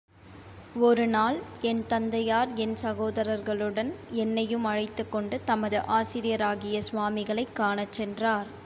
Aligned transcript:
ஒரு 0.81 1.07
நாள் 1.07 1.37
என் 1.61 1.85
தந்தையார் 1.87 2.55
என் 2.55 2.73
சகோதரர்களுடன் 2.81 3.91
என்னையும் 4.17 4.65
அழைத்துக் 4.65 5.11
கொண்டு, 5.11 5.39
தமது 5.45 5.79
ஆசிரியராகிய 5.91 6.81
சுவாமிகளைக் 6.91 7.55
காணச் 7.55 7.93
சென்றார். 7.93 8.47